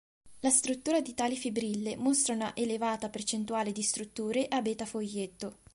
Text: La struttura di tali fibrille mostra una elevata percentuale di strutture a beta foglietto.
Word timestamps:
La 0.39 0.49
struttura 0.49 0.99
di 0.99 1.13
tali 1.13 1.37
fibrille 1.37 1.95
mostra 1.95 2.33
una 2.33 2.55
elevata 2.55 3.09
percentuale 3.09 3.71
di 3.71 3.83
strutture 3.83 4.47
a 4.47 4.59
beta 4.59 4.87
foglietto. 4.87 5.59